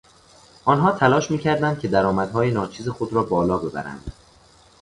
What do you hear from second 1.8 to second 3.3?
درآمدهای ناچیز خود را